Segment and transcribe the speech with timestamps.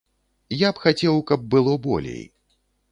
[0.67, 2.29] Я б хацеў, каб было болей.